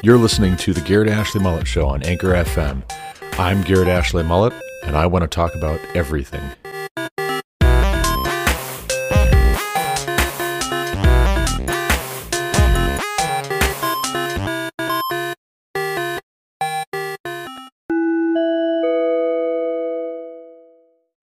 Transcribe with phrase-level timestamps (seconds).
[0.00, 2.88] You're listening to the Garrett Ashley Mullet Show on Anchor FM.
[3.36, 4.52] I'm Garrett Ashley Mullet,
[4.84, 6.40] and I want to talk about everything.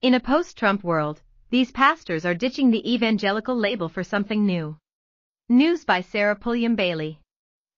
[0.02, 4.76] In a post Trump world, these pastors are ditching the evangelical label for something new.
[5.48, 7.22] News by Sarah Pulliam Bailey.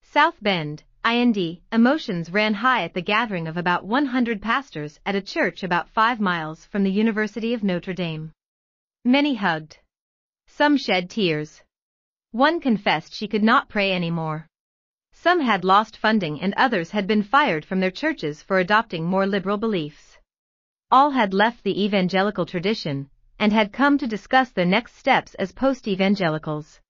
[0.01, 5.21] South Bend, IND, emotions ran high at the gathering of about 100 pastors at a
[5.21, 8.33] church about five miles from the University of Notre Dame.
[9.05, 9.77] Many hugged.
[10.47, 11.63] Some shed tears.
[12.31, 14.47] One confessed she could not pray anymore.
[15.13, 19.25] Some had lost funding and others had been fired from their churches for adopting more
[19.25, 20.17] liberal beliefs.
[20.91, 25.53] All had left the evangelical tradition and had come to discuss their next steps as
[25.53, 26.81] post-evangelicals.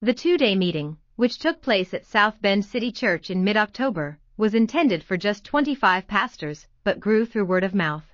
[0.00, 5.02] The two-day meeting, which took place at South Bend City Church in mid-October, was intended
[5.02, 8.04] for just 25 pastors, but grew through word of mouth.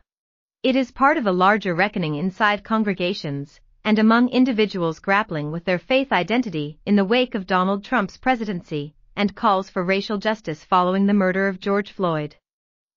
[0.62, 5.78] It is part of a larger reckoning inside congregations and among individuals grappling with their
[5.78, 11.04] faith identity in the wake of Donald Trump's presidency and calls for racial justice following
[11.04, 12.36] the murder of George Floyd.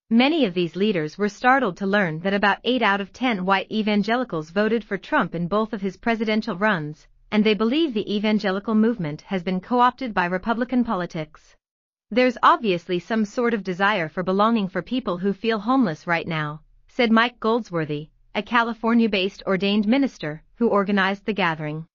[0.10, 3.70] Many of these leaders were startled to learn that about 8 out of 10 white
[3.70, 8.76] evangelicals voted for Trump in both of his presidential runs, and they believe the evangelical
[8.76, 11.56] movement has been co-opted by Republican politics.
[12.10, 16.62] There's obviously some sort of desire for belonging for people who feel homeless right now,
[16.88, 21.86] said Mike Goldsworthy, a California-based ordained minister who organized the gathering.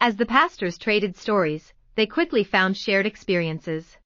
[0.00, 3.96] As the pastors traded stories, they quickly found shared experiences.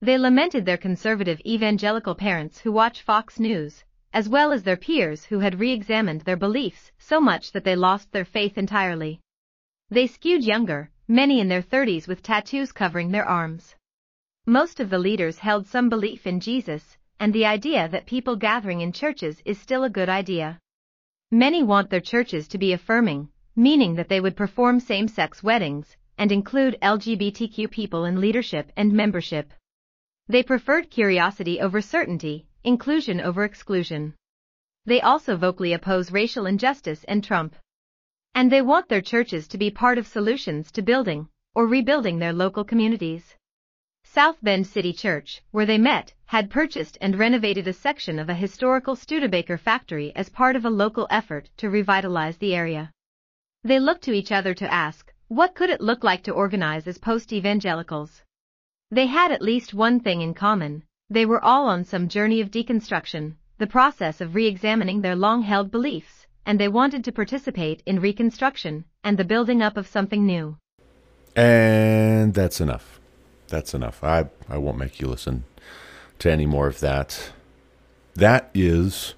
[0.00, 5.24] They lamented their conservative evangelical parents who watch Fox News, as well as their peers
[5.24, 9.20] who had re-examined their beliefs so much that they lost their faith entirely.
[9.92, 13.74] They skewed younger, many in their 30s with tattoos covering their arms.
[14.46, 18.82] Most of the leaders held some belief in Jesus, and the idea that people gathering
[18.82, 20.60] in churches is still a good idea.
[21.32, 26.30] Many want their churches to be affirming, meaning that they would perform same-sex weddings, and
[26.30, 29.52] include LGBTQ people in leadership and membership.
[30.28, 34.14] They preferred curiosity over certainty, inclusion over exclusion.
[34.86, 37.56] They also vocally oppose racial injustice and Trump.
[38.34, 42.32] And they want their churches to be part of solutions to building or rebuilding their
[42.32, 43.34] local communities.
[44.04, 48.34] South Bend City Church, where they met, had purchased and renovated a section of a
[48.34, 52.90] historical Studebaker factory as part of a local effort to revitalize the area.
[53.62, 56.98] They looked to each other to ask, what could it look like to organize as
[56.98, 58.22] post-evangelicals?
[58.90, 60.82] They had at least one thing in common.
[61.08, 66.19] They were all on some journey of deconstruction, the process of re-examining their long-held beliefs,
[66.44, 70.56] and they wanted to participate in reconstruction and the building up of something new.
[71.36, 73.00] And that's enough.
[73.48, 74.02] That's enough.
[74.02, 75.44] I, I won't make you listen
[76.18, 77.32] to any more of that.
[78.14, 79.14] That is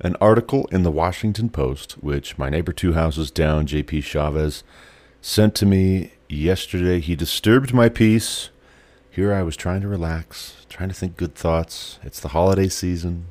[0.00, 4.64] an article in the Washington Post, which my neighbor two houses down, JP Chavez,
[5.20, 7.00] sent to me yesterday.
[7.00, 8.50] He disturbed my peace
[9.12, 11.98] here I was trying to relax, trying to think good thoughts.
[12.04, 13.26] It's the holiday season.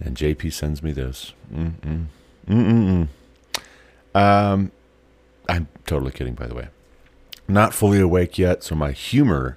[0.00, 1.32] And JP sends me this.
[1.52, 2.06] Mm-mm.
[2.48, 3.08] Mm-mm-mm.
[4.14, 4.72] Um,
[5.48, 6.68] I'm totally kidding, by the way.
[7.46, 9.56] Not fully awake yet, so my humor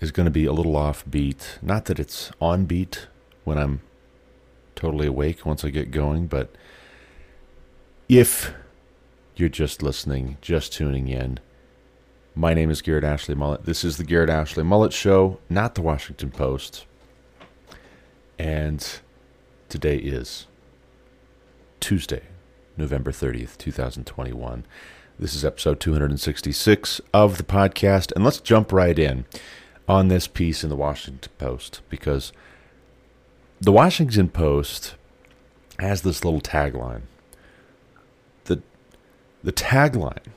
[0.00, 1.62] is going to be a little offbeat.
[1.62, 3.06] Not that it's on beat
[3.44, 3.80] when I'm
[4.74, 6.54] totally awake once I get going, but
[8.08, 8.52] if
[9.34, 11.38] you're just listening, just tuning in,
[12.34, 13.64] my name is Garrett Ashley Mullet.
[13.64, 16.84] This is the Garrett Ashley Mullet Show, not the Washington Post.
[18.38, 19.00] And
[19.68, 20.46] today is
[21.80, 22.22] Tuesday,
[22.76, 24.64] November 30th, 2021.
[25.18, 28.12] This is episode 266 of the podcast.
[28.14, 29.24] And let's jump right in
[29.88, 32.32] on this piece in the Washington Post because
[33.60, 34.94] the Washington Post
[35.78, 37.02] has this little tagline.
[38.44, 38.62] The,
[39.42, 40.32] the tagline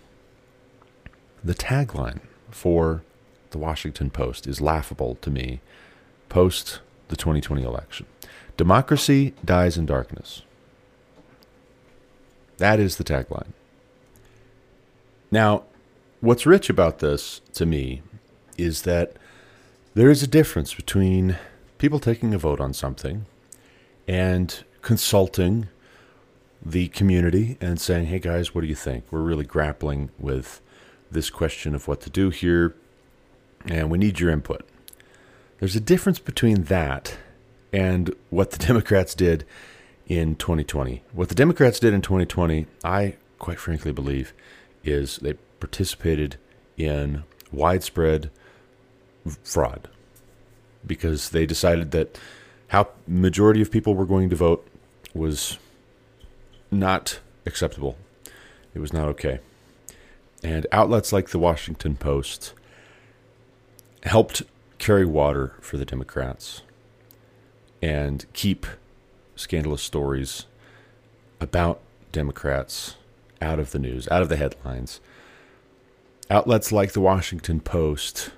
[1.43, 3.03] the tagline for
[3.51, 5.61] the Washington Post is laughable to me
[6.27, 8.05] post the 2020 election.
[8.59, 10.41] Democracy dies in darkness.
[12.57, 13.53] That is the tagline.
[15.31, 15.63] Now,
[16.19, 18.01] what's rich about this to me
[18.57, 19.13] is that
[19.93, 21.37] there is a difference between
[21.77, 23.27] people taking a vote on something
[24.09, 25.69] and consulting
[26.61, 29.05] the community and saying, hey guys, what do you think?
[29.09, 30.59] We're really grappling with
[31.09, 32.75] this question of what to do here,
[33.63, 34.67] and we need your input.
[35.61, 37.17] There's a difference between that
[37.71, 39.45] and what the Democrats did
[40.07, 41.03] in 2020.
[41.13, 44.33] What the Democrats did in 2020, I quite frankly believe,
[44.83, 46.37] is they participated
[46.77, 48.31] in widespread
[49.43, 49.89] fraud.
[50.85, 52.17] because they decided that
[52.69, 54.65] how majority of people were going to vote
[55.13, 55.57] was
[56.71, 57.97] not acceptable.
[58.73, 59.39] It was not okay.
[60.41, 62.53] And outlets like the Washington Post
[64.03, 64.43] helped
[64.77, 66.61] carry water for the Democrats
[67.81, 68.65] and keep
[69.35, 70.45] scandalous stories
[71.39, 71.79] about
[72.11, 72.95] Democrats
[73.41, 74.99] out of the news, out of the headlines.
[76.29, 78.31] Outlets like the Washington Post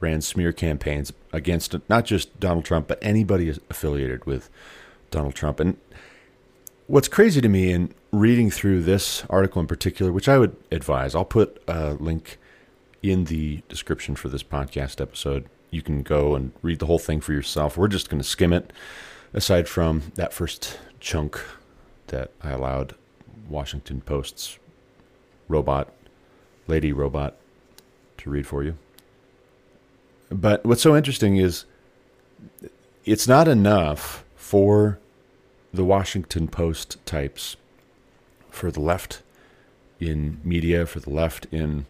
[0.00, 4.50] ran smear campaigns against not just Donald Trump, but anybody affiliated with
[5.10, 5.60] Donald Trump.
[5.60, 5.76] And
[6.86, 11.14] what's crazy to me in reading through this article in particular, which I would advise,
[11.14, 12.38] I'll put a link
[13.02, 15.46] in the description for this podcast episode.
[15.74, 17.76] You can go and read the whole thing for yourself.
[17.76, 18.72] We're just going to skim it,
[19.32, 21.42] aside from that first chunk
[22.06, 22.94] that I allowed
[23.48, 24.60] Washington Post's
[25.48, 25.92] robot,
[26.68, 27.34] lady robot,
[28.18, 28.76] to read for you.
[30.30, 31.64] But what's so interesting is
[33.04, 35.00] it's not enough for
[35.72, 37.56] the Washington Post types,
[38.48, 39.22] for the left
[39.98, 41.86] in media, for the left in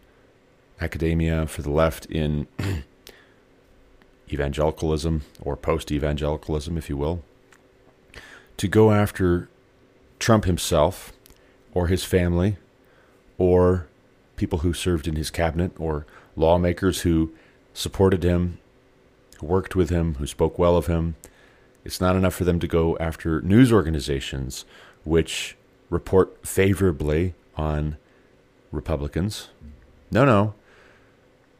[0.81, 2.47] academia, for the left in
[4.31, 7.23] evangelicalism or post evangelicalism, if you will,
[8.57, 9.49] to go after
[10.19, 11.11] Trump himself
[11.73, 12.57] or his family
[13.37, 13.87] or
[14.35, 16.05] people who served in his cabinet or
[16.35, 17.31] lawmakers who
[17.73, 18.57] supported him,
[19.39, 21.15] who worked with him, who spoke well of him.
[21.83, 24.65] It's not enough for them to go after news organizations
[25.03, 25.55] which
[25.89, 27.97] report favorably on
[28.71, 29.49] Republicans.
[30.11, 30.55] No, no.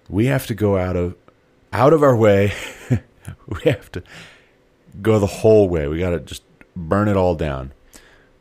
[0.10, 1.16] We have to go out of
[1.76, 2.54] out of our way.
[3.48, 4.02] we have to
[5.02, 5.88] go the whole way.
[5.88, 6.44] We got to just
[6.74, 7.74] burn it all down.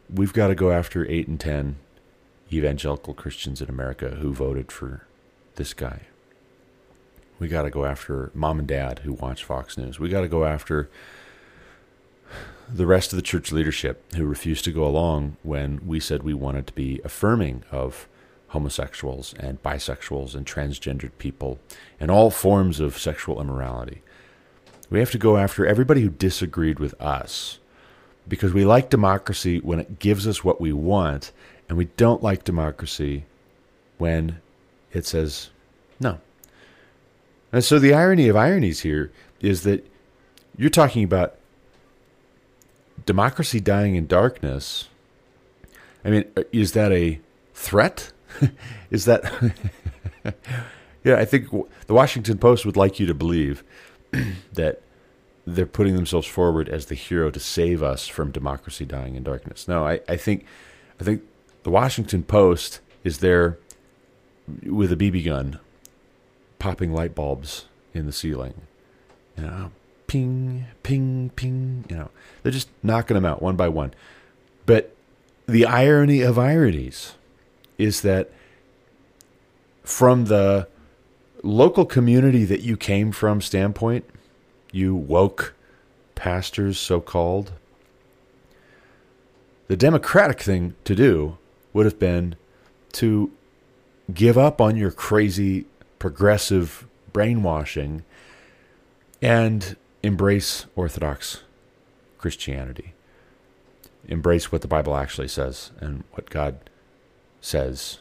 [0.09, 1.77] We've got to go after 8 and 10
[2.53, 5.07] evangelical Christians in America who voted for
[5.57, 6.03] this guy.
[7.41, 9.99] We got to go after mom and dad who watch Fox News.
[9.99, 10.89] We got to go after
[12.73, 16.35] the rest of the church leadership who refused to go along when we said we
[16.35, 18.07] wanted to be affirming of
[18.55, 21.59] homosexuals and bisexuals and transgendered people
[22.01, 24.01] and all forms of sexual immorality.
[24.89, 27.59] We have to go after everybody who disagreed with us
[28.29, 31.33] because we like democracy when it gives us what we want,
[31.69, 33.25] and we don't like democracy
[33.99, 34.41] when
[34.93, 35.51] it says
[36.01, 36.21] no.
[37.53, 39.87] And so the irony of ironies here is that
[40.57, 41.37] you're talking about
[43.05, 44.89] democracy dying in darkness.
[46.05, 47.21] I mean, is that a
[47.53, 48.13] threat?
[48.91, 49.25] is that.
[51.05, 51.49] yeah, I think
[51.87, 53.65] the Washington Post would like you to believe
[54.53, 54.81] that
[55.47, 59.69] they're putting themselves forward as the hero to save us from democracy dying in darkness.
[59.69, 60.47] No, I, I think
[61.01, 61.23] I think
[61.63, 63.59] the Washington Post is there
[64.63, 65.59] with a BB gun
[66.59, 68.55] popping light bulbs in the ceiling.
[69.37, 69.71] You know, oh,
[70.07, 71.85] ping, ping, ping.
[71.91, 72.11] You know,
[72.43, 73.93] they're just knocking them out one by one.
[74.65, 74.95] But
[75.47, 77.15] the irony of ironies
[77.79, 78.31] is that
[79.83, 80.69] from the
[81.43, 84.05] local community that you came from standpoint,
[84.73, 85.55] you woke
[86.15, 87.53] pastors, so called,
[89.69, 91.39] the democratic thing to do
[91.73, 92.37] would have been
[92.93, 93.31] to
[94.13, 95.67] give up on your crazy
[95.99, 98.05] progressive brainwashing
[99.23, 101.43] and embrace Orthodox
[102.19, 102.93] Christianity.
[104.07, 106.59] Embrace what the Bible actually says and what God
[107.45, 107.99] says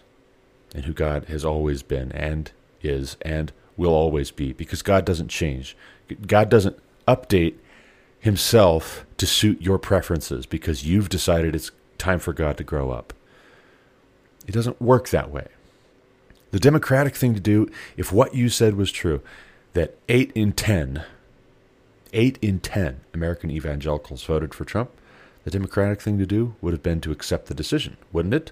[0.73, 5.27] and who God has always been and is and will always be because God doesn't
[5.27, 5.75] change.
[6.25, 7.55] God doesn't update
[8.19, 13.13] himself to suit your preferences because you've decided it's time for God to grow up.
[14.47, 15.47] It doesn't work that way.
[16.51, 19.21] The democratic thing to do, if what you said was true,
[19.73, 21.03] that 8 in 10,
[22.13, 24.91] 8 in 10 American evangelicals voted for Trump,
[25.43, 28.51] the democratic thing to do would have been to accept the decision, wouldn't it?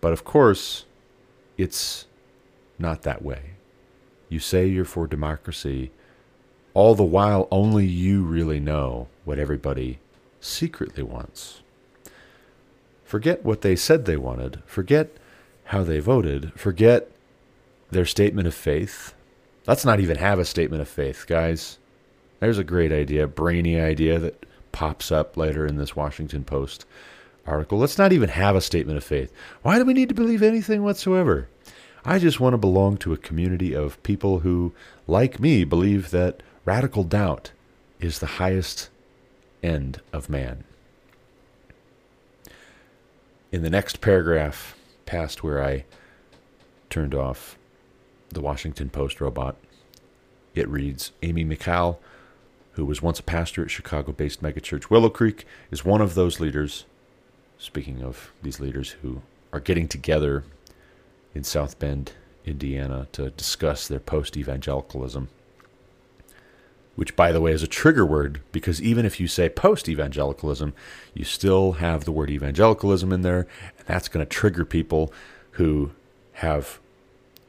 [0.00, 0.84] But of course,
[1.56, 2.06] it's
[2.78, 3.50] not that way.
[4.28, 5.90] You say you're for democracy,
[6.74, 9.98] all the while only you really know what everybody
[10.40, 11.62] secretly wants.
[13.04, 14.62] Forget what they said they wanted.
[14.66, 15.16] Forget
[15.64, 16.52] how they voted.
[16.54, 17.10] Forget
[17.90, 19.14] their statement of faith.
[19.66, 21.78] Let's not even have a statement of faith, guys.
[22.40, 26.86] There's a great idea, brainy idea that pops up later in this Washington Post
[27.48, 27.78] article.
[27.78, 29.32] Let's not even have a statement of faith.
[29.62, 31.48] Why do we need to believe anything whatsoever?
[32.04, 34.72] I just want to belong to a community of people who,
[35.06, 37.52] like me, believe that radical doubt
[38.00, 38.90] is the highest
[39.62, 40.64] end of man.
[43.50, 44.76] In the next paragraph,
[45.06, 45.84] past where I
[46.90, 47.56] turned off
[48.28, 49.56] the Washington Post robot.
[50.54, 51.96] It reads Amy McCall,
[52.72, 56.40] who was once a pastor at Chicago based megachurch Willow Creek, is one of those
[56.40, 56.84] leaders.
[57.58, 59.22] Speaking of these leaders who
[59.52, 60.44] are getting together
[61.34, 62.12] in South Bend,
[62.44, 65.28] Indiana, to discuss their post evangelicalism
[66.98, 70.74] which, by the way, is a trigger word because even if you say post evangelicalism,
[71.14, 73.46] you still have the word evangelicalism in there,
[73.78, 75.12] and that's going to trigger people
[75.52, 75.92] who
[76.32, 76.80] have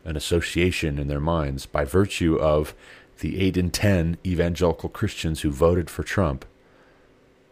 [0.06, 2.75] an association in their minds by virtue of
[3.22, 6.46] the 8 in 10 evangelical Christians who voted for Trump.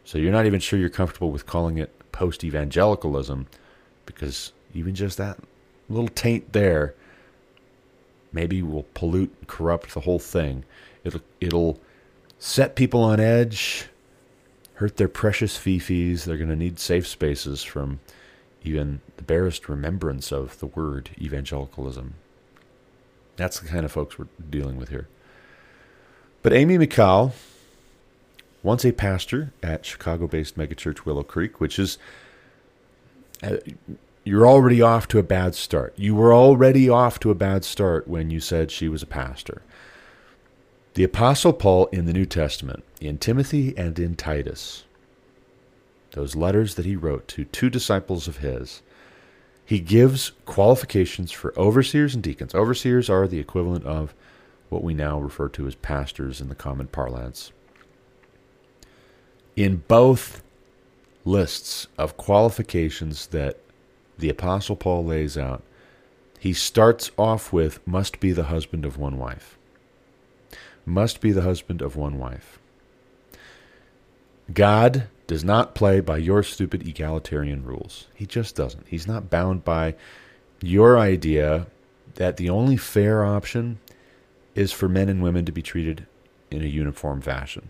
[0.06, 3.46] So you're not even sure you're comfortable with calling it post evangelicalism
[4.08, 5.38] because even just that
[5.88, 6.96] little taint there
[8.32, 10.66] maybe will pollute and corrupt the whole thing.
[11.04, 11.80] It'll it'll
[12.40, 13.86] set people on edge,
[14.76, 16.24] hurt their precious fifis.
[16.24, 18.00] They're going to need safe spaces from
[18.64, 22.16] even the barest remembrance of the word evangelicalism.
[23.36, 25.08] That's the kind of folks we're dealing with here.
[26.42, 27.34] But Amy McCall,
[28.64, 31.98] once a pastor at Chicago based megachurch Willow Creek, which is,
[33.44, 33.58] uh,
[34.24, 35.94] you're already off to a bad start.
[35.96, 39.62] You were already off to a bad start when you said she was a pastor.
[40.96, 44.86] The Apostle Paul in the New Testament, in Timothy and in Titus,
[46.12, 48.82] those letters that he wrote to two disciples of his,
[49.64, 52.56] he gives qualifications for overseers and deacons.
[52.56, 54.16] Overseers are the equivalent of
[54.70, 57.52] what we now refer to as pastors in the common parlance.
[59.58, 60.42] In both
[61.26, 63.58] lists of qualifications that
[64.18, 65.62] the Apostle Paul lays out,
[66.40, 69.58] he starts off with must be the husband of one wife
[70.88, 72.60] must be the husband of one wife.
[74.54, 78.08] God does not play by your stupid egalitarian rules.
[78.16, 78.88] He just doesn't.
[78.88, 79.96] He's not bound by
[80.62, 81.68] your idea
[82.16, 83.80] that the only fair option
[84.56, 86.08] is for men and women to be treated
[86.50, 87.70] in a uniform fashion.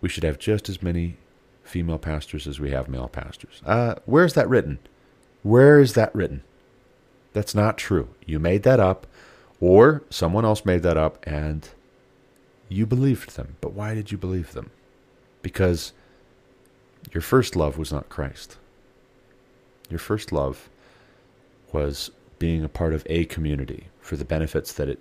[0.00, 1.16] We should have just as many
[1.62, 3.60] female pastors as we have male pastors.
[3.64, 4.78] Uh, where's that written?
[5.42, 6.42] Where is that written?
[7.32, 8.08] That's not true.
[8.24, 9.06] You made that up,
[9.60, 11.68] or someone else made that up, and
[12.68, 13.56] you believed them.
[13.60, 14.70] But why did you believe them?
[15.42, 15.92] Because
[17.12, 18.56] your first love was not Christ.
[19.88, 20.68] Your first love
[21.72, 24.98] was being a part of a community for the benefits that it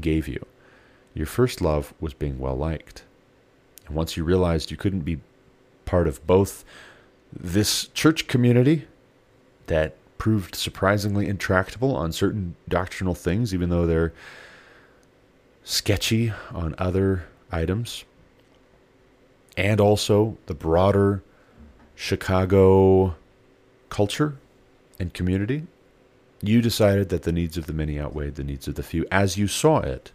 [0.00, 0.44] gave you.
[1.14, 3.04] Your first love was being well liked.
[3.86, 5.20] And once you realized you couldn't be
[5.84, 6.64] part of both
[7.32, 8.86] this church community
[9.66, 14.12] that proved surprisingly intractable on certain doctrinal things, even though they're
[15.64, 18.04] sketchy on other items,
[19.56, 21.22] and also the broader
[21.94, 23.14] Chicago
[23.88, 24.36] culture
[24.98, 25.66] and community,
[26.42, 29.36] you decided that the needs of the many outweighed the needs of the few as
[29.36, 30.12] you saw it.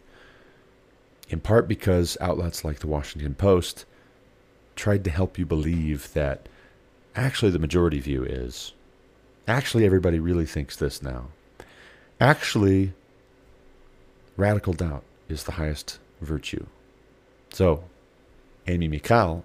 [1.32, 3.86] In part because outlets like the Washington Post
[4.76, 6.50] tried to help you believe that
[7.16, 8.74] actually the majority view is
[9.48, 11.28] actually everybody really thinks this now.
[12.20, 12.92] Actually,
[14.36, 16.66] radical doubt is the highest virtue.
[17.54, 17.86] So,
[18.68, 19.44] Amy Mikal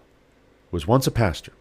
[0.73, 1.53] was once a pastor.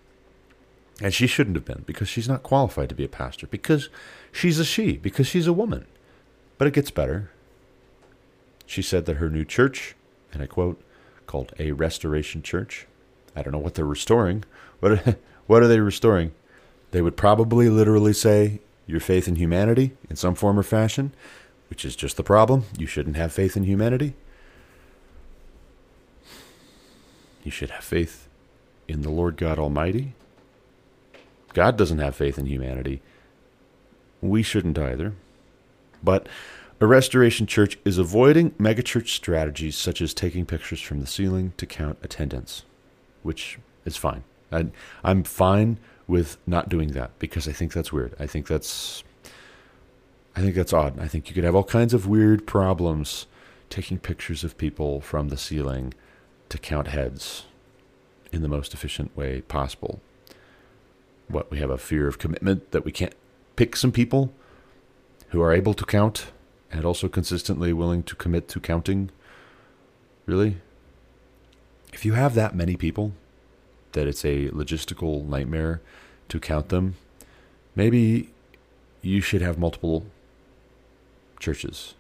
[1.02, 3.90] And she shouldn't have been because she's not qualified to be a pastor, because
[4.32, 5.86] she's a she, because she's a woman.
[6.58, 7.30] But it gets better.
[8.66, 9.96] She said that her new church,
[10.36, 10.80] and I quote,
[11.26, 12.86] called a restoration church.
[13.36, 14.44] I don't know what they're restoring.
[14.82, 16.34] What, what are they restoring?
[16.92, 21.14] They would probably literally say your faith in humanity in some form or fashion,
[21.70, 22.66] which is just the problem.
[22.78, 24.14] You shouldn't have faith in humanity.
[27.44, 28.28] You should have faith
[28.88, 30.14] in the Lord God Almighty.
[31.54, 33.02] God doesn't have faith in humanity.
[34.22, 35.14] We shouldn't either.
[36.04, 36.28] But
[36.82, 41.66] a restoration church is avoiding megachurch strategies such as taking pictures from the ceiling to
[41.66, 42.64] count attendance,
[43.24, 44.24] which is fine.
[44.52, 44.68] I,
[45.04, 48.14] I'm fine with not doing that because I think that's weird.
[48.20, 49.04] I think that's
[50.36, 51.00] I think that's odd.
[51.00, 53.26] I think you could have all kinds of weird problems
[53.70, 55.94] taking pictures of people from the ceiling
[56.50, 57.46] to count heads
[58.34, 60.02] in the most efficient way possible.
[61.30, 63.14] What we have a fear of commitment that we can't
[63.56, 64.34] pick some people
[65.30, 66.28] who are able to count
[66.72, 69.10] and also consistently willing to commit to counting.
[70.26, 70.58] Really?
[71.94, 73.14] If you have that many people
[73.94, 75.82] that it's a logistical nightmare
[76.30, 76.96] to count them,
[77.76, 78.30] maybe
[79.02, 80.06] you should have multiple
[81.40, 81.94] churches.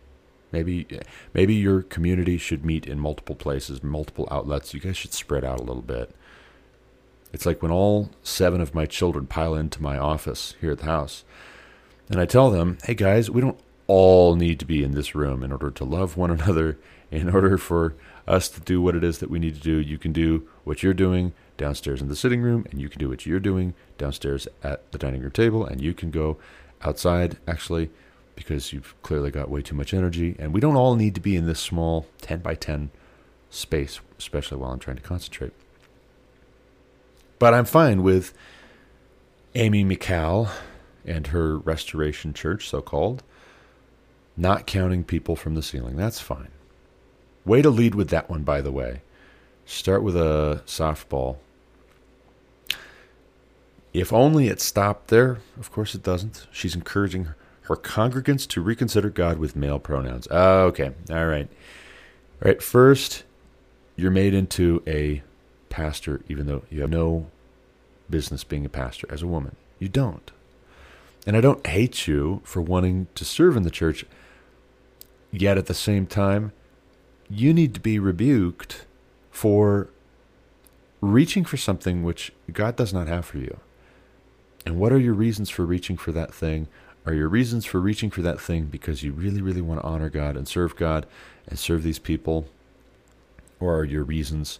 [0.52, 0.88] Maybe
[1.34, 4.74] maybe your community should meet in multiple places, multiple outlets.
[4.74, 6.16] You guys should spread out a little bit.
[7.34, 10.86] It's like when all seven of my children pile into my office here at the
[10.86, 11.26] house,
[12.10, 15.44] and I tell them, "Hey guys, we don't all need to be in this room
[15.44, 16.77] in order to love one another,
[17.12, 17.96] in order for
[18.27, 19.80] us to do what it is that we need to do.
[19.80, 23.10] You can do what you're doing downstairs in the sitting room, and you can do
[23.10, 26.38] what you're doing downstairs at the dining room table, and you can go
[26.82, 27.89] outside, actually,
[28.36, 30.36] because you've clearly got way too much energy.
[30.39, 32.89] And we don't all need to be in this small 10 by 10
[33.50, 35.54] space, especially while I'm trying to concentrate.
[37.39, 38.34] But I'm fine with
[39.54, 40.50] Amy McCall
[41.06, 43.24] and her restoration church, so called,
[44.38, 45.96] not counting people from the ceiling.
[45.96, 46.50] That's fine.
[47.46, 49.01] Way to lead with that one, by the way.
[49.65, 51.38] Start with a softball.
[53.94, 55.39] If only it stopped there.
[55.60, 56.48] Of course it doesn't.
[56.51, 57.30] She's encouraging
[57.62, 60.27] her congregants to reconsider God with male pronouns.
[60.30, 61.48] Ah, okay, all right.
[62.44, 63.24] All right, first,
[63.96, 65.24] you're made into a
[65.70, 67.27] pastor, even though you have no
[68.10, 69.56] business being a pastor as a woman.
[69.80, 70.32] You don't.
[71.25, 74.06] And I don't hate you for wanting to serve in the church,
[75.42, 76.51] yet at the same time,
[77.30, 78.86] you need to be rebuked
[79.32, 79.89] for
[81.01, 83.60] reaching for something which God does not have for you.
[84.65, 86.68] And what are your reasons for reaching for that thing?
[87.06, 90.10] Are your reasons for reaching for that thing because you really, really want to honor
[90.10, 91.06] God and serve God
[91.48, 92.48] and serve these people?
[93.60, 94.60] Or are your reasons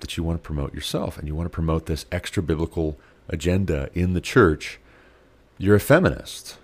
[0.00, 2.98] that you want to promote yourself and you want to promote this extra biblical
[3.28, 4.78] agenda in the church?
[5.58, 6.56] You're a feminist.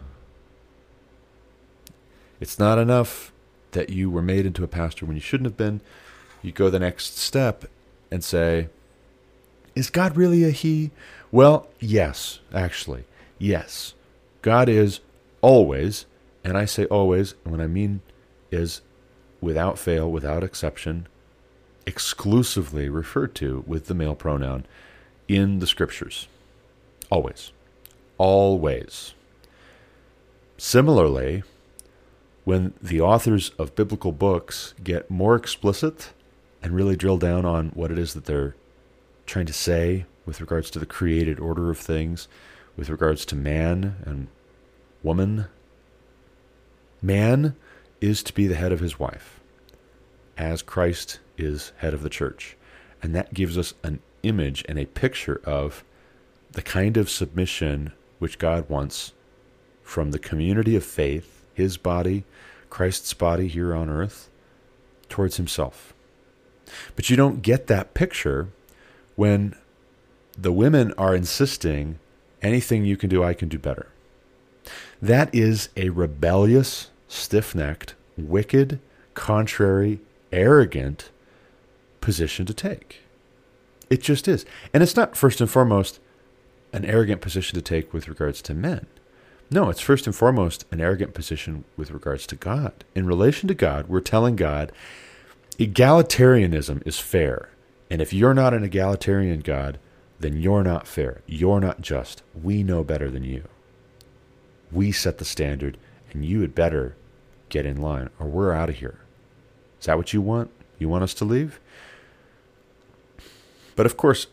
[2.43, 3.31] It's not enough
[3.71, 5.81] that you were made into a pastor when you shouldn't have been.
[6.43, 7.67] You go the next step
[8.11, 8.67] and say,
[9.77, 10.91] Is God really a he?
[11.31, 13.05] Well, yes, actually.
[13.39, 13.95] Yes.
[14.43, 14.99] God is
[15.41, 16.05] always,
[16.43, 18.01] and I say always, and what I mean
[18.51, 18.81] is
[19.41, 21.07] without fail, without exception,
[21.87, 24.67] exclusively referred to with the male pronoun
[25.29, 26.27] in the scriptures.
[27.09, 27.53] Always.
[28.19, 29.15] Always.
[30.59, 31.45] Similarly,
[32.45, 36.13] when the authors of biblical books get more explicit
[36.63, 38.57] and really drill down on what it is that they're
[39.27, 42.29] trying to say with regards to the created order of things,
[42.77, 44.29] with regards to man and
[45.03, 45.47] woman,
[47.01, 47.57] man
[48.01, 49.41] is to be the head of his wife,
[50.37, 52.57] as Christ is head of the church.
[53.03, 55.85] And that gives us an image and a picture of
[56.53, 59.13] the kind of submission which God wants
[59.83, 62.25] from the community of faith, his body,
[62.71, 64.29] Christ's body here on earth,
[65.09, 65.93] towards himself.
[66.97, 68.49] But you don't get that picture
[69.17, 69.55] when
[70.37, 71.99] the women are insisting
[72.41, 73.89] anything you can do, I can do better.
[75.01, 78.81] That is a rebellious, stiff necked, wicked,
[79.15, 80.01] contrary,
[80.33, 81.11] arrogant
[82.01, 83.01] position to take.
[83.91, 84.47] It just is.
[84.73, 86.01] And it's not first and foremost
[86.73, 88.87] an arrogant position to take with regards to men.
[89.53, 92.73] No, it's first and foremost an arrogant position with regards to God.
[92.95, 94.73] In relation to God, we're telling God
[95.59, 97.51] egalitarianism is fair.
[97.91, 99.79] And if you're not an egalitarian God,
[100.19, 101.21] then you're not fair.
[101.27, 102.23] You're not just.
[102.35, 103.45] We know better than you.
[104.73, 105.77] We set the standard,
[106.13, 106.97] and you had better
[107.51, 109.01] get in line, or we're out of here.
[109.79, 110.51] Is that what you want?
[110.79, 111.61] You want us to leave?
[113.77, 114.29] But of course,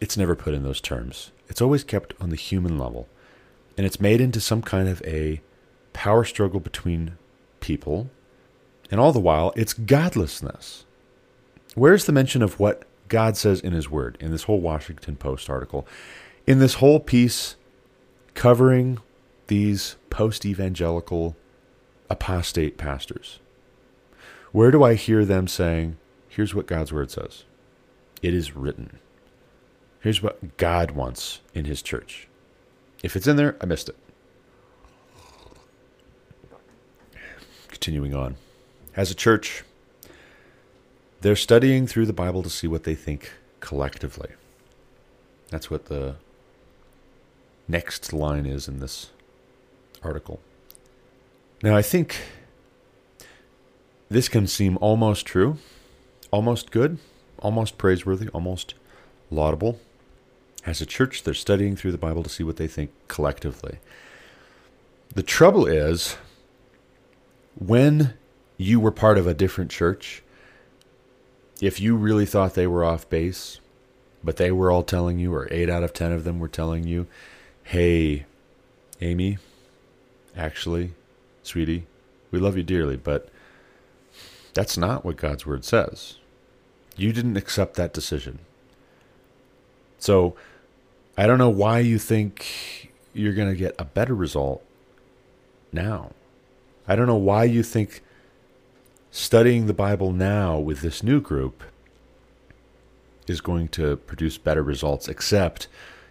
[0.00, 1.30] it's never put in those terms.
[1.48, 3.06] It's always kept on the human level.
[3.78, 5.40] And it's made into some kind of a
[5.92, 7.16] power struggle between
[7.60, 8.10] people.
[8.90, 10.84] And all the while, it's godlessness.
[11.76, 15.48] Where's the mention of what God says in His Word in this whole Washington Post
[15.48, 15.86] article?
[16.44, 17.54] In this whole piece
[18.34, 18.98] covering
[19.46, 21.36] these post evangelical
[22.10, 23.38] apostate pastors?
[24.50, 27.44] Where do I hear them saying, here's what God's Word says?
[28.22, 28.98] It is written.
[30.00, 32.28] Here's what God wants in His church.
[33.02, 33.96] If it's in there, I missed it.
[37.68, 38.36] Continuing on.
[38.96, 39.62] As a church,
[41.20, 44.30] they're studying through the Bible to see what they think collectively.
[45.50, 46.16] That's what the
[47.68, 49.10] next line is in this
[50.02, 50.40] article.
[51.62, 52.16] Now, I think
[54.08, 55.58] this can seem almost true,
[56.30, 56.98] almost good,
[57.38, 58.74] almost praiseworthy, almost
[59.30, 59.80] laudable.
[60.66, 63.78] As a church, they're studying through the Bible to see what they think collectively.
[65.14, 66.16] The trouble is,
[67.54, 68.14] when
[68.56, 70.22] you were part of a different church,
[71.60, 73.60] if you really thought they were off base,
[74.22, 76.84] but they were all telling you, or eight out of ten of them were telling
[76.84, 77.06] you,
[77.64, 78.26] hey,
[79.00, 79.38] Amy,
[80.36, 80.92] actually,
[81.42, 81.86] sweetie,
[82.30, 83.28] we love you dearly, but
[84.54, 86.16] that's not what God's word says.
[86.96, 88.40] You didn't accept that decision.
[89.98, 90.34] So
[91.16, 94.62] I don't know why you think you're going to get a better result
[95.72, 96.12] now.
[96.86, 98.02] I don't know why you think
[99.10, 101.62] studying the Bible now with this new group
[103.26, 105.68] is going to produce better results, except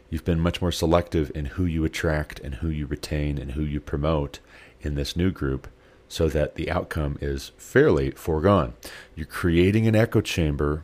[0.10, 3.63] you've been much more selective in who you attract and who you retain and who
[3.63, 4.39] you promote
[4.82, 5.67] in this new group
[6.08, 8.73] so that the outcome is fairly foregone.
[9.15, 10.84] You're creating an echo chamber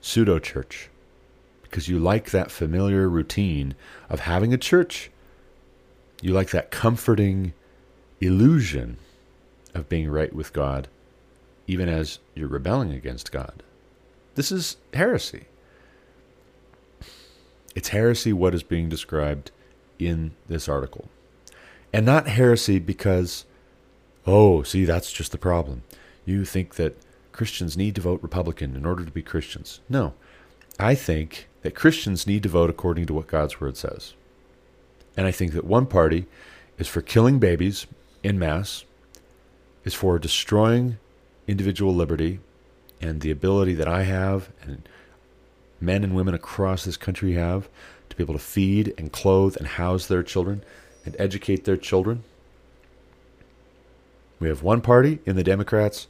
[0.00, 0.88] pseudo church
[1.70, 3.76] because you like that familiar routine
[4.08, 5.10] of having a church.
[6.20, 7.52] You like that comforting
[8.20, 8.98] illusion
[9.72, 10.88] of being right with God,
[11.68, 13.62] even as you're rebelling against God.
[14.34, 15.44] This is heresy.
[17.76, 19.52] It's heresy what is being described
[19.98, 21.08] in this article.
[21.92, 23.44] And not heresy because,
[24.26, 25.82] oh, see, that's just the problem.
[26.24, 26.96] You think that
[27.30, 29.80] Christians need to vote Republican in order to be Christians.
[29.88, 30.14] No.
[30.78, 34.14] I think that Christians need to vote according to what God's Word says.
[35.16, 36.26] And I think that one party
[36.78, 37.86] is for killing babies
[38.22, 38.84] in mass,
[39.84, 40.98] is for destroying
[41.46, 42.40] individual liberty
[43.00, 44.88] and the ability that I have and
[45.80, 47.68] men and women across this country have
[48.08, 50.62] to be able to feed and clothe and house their children
[51.04, 52.24] and educate their children.
[54.38, 56.06] We have one party in the Democrats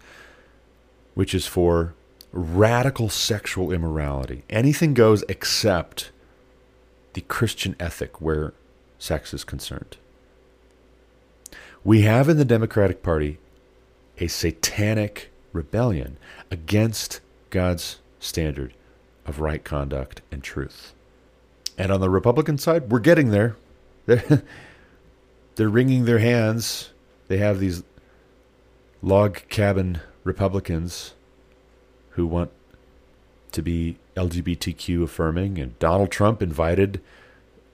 [1.15, 1.95] which is for
[2.33, 4.45] radical sexual immorality.
[4.49, 6.11] Anything goes except
[7.15, 8.53] the Christian ethic where
[8.99, 9.97] sex is concerned.
[11.83, 13.39] We have in the Democratic Party
[14.19, 16.19] a satanic rebellion
[16.51, 18.75] against God's standard
[19.27, 20.93] of right conduct and truth.
[21.79, 23.57] And on the Republican side, we're getting there.
[24.07, 24.43] They're,
[25.55, 26.91] they're wringing their hands.
[27.29, 27.85] They have these
[29.03, 31.15] log cabin Republicans
[32.21, 32.51] who want
[33.53, 37.01] to be LGBTQ affirming, and Donald Trump invited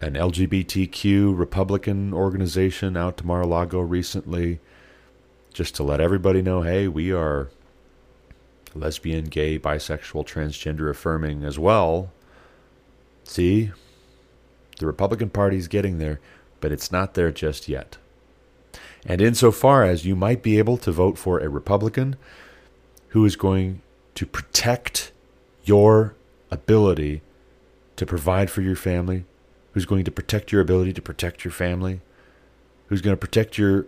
[0.00, 4.60] an LGBTQ Republican organization out to Mar a Lago recently
[5.52, 7.48] just to let everybody know hey, we are
[8.74, 12.12] lesbian, gay, bisexual, transgender affirming as well.
[13.24, 13.72] See,
[14.78, 16.20] the Republican Party's getting there,
[16.60, 17.96] but it's not there just yet.
[19.04, 22.16] And insofar as you might be able to vote for a Republican
[23.08, 23.80] who is going
[24.16, 25.12] to protect
[25.64, 26.14] your
[26.50, 27.22] ability
[27.96, 29.24] to provide for your family,
[29.72, 32.00] who's going to protect your ability to protect your family,
[32.88, 33.86] who's going to protect your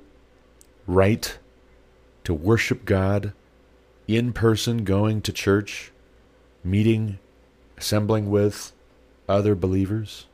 [0.87, 1.39] right
[2.25, 3.33] to worship God
[4.07, 5.93] in person, going to church,
[6.65, 7.19] meeting,
[7.77, 8.73] assembling with
[9.29, 10.27] other believers.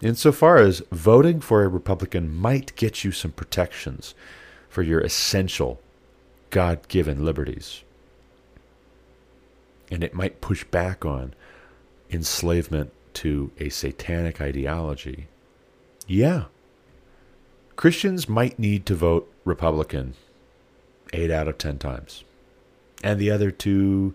[0.00, 4.14] Insofar as voting for a Republican might get you some protections
[4.68, 5.80] for your essential
[6.50, 7.84] God given liberties.
[9.90, 11.34] And it might push back on
[12.10, 15.28] enslavement to a satanic ideology.
[16.06, 16.44] Yeah.
[17.76, 20.14] Christians might need to vote Republican
[21.12, 22.24] eight out of ten times
[23.04, 24.14] and the other two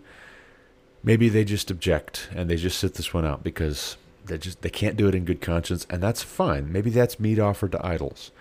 [1.02, 4.68] maybe they just object and they just sit this one out because they just they
[4.68, 8.32] can't do it in good conscience and that's fine maybe that's meat offered to idols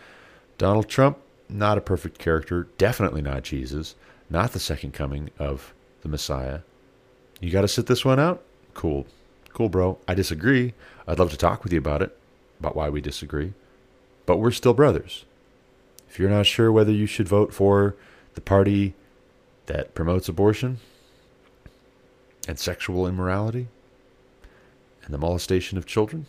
[0.57, 3.95] donald trump not a perfect character definitely not jesus
[4.29, 6.59] not the second coming of the messiah
[7.39, 8.43] you got to sit this one out?
[8.73, 9.05] Cool.
[9.53, 9.97] Cool bro.
[10.07, 10.73] I disagree.
[11.07, 12.15] I'd love to talk with you about it
[12.59, 13.53] about why we disagree.
[14.25, 15.25] But we're still brothers.
[16.09, 17.95] If you're not sure whether you should vote for
[18.35, 18.93] the party
[19.67, 20.79] that promotes abortion
[22.47, 23.67] and sexual immorality
[25.03, 26.25] and the molestation of children